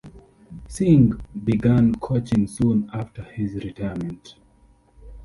[0.67, 1.13] Singh
[1.43, 4.33] began coaching soon after his retirement.